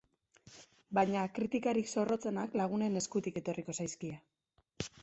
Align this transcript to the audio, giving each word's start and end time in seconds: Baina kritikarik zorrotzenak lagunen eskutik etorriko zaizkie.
Baina 0.99 1.25
kritikarik 1.35 1.91
zorrotzenak 1.93 2.59
lagunen 2.63 2.99
eskutik 3.05 3.39
etorriko 3.45 3.79
zaizkie. 3.81 4.21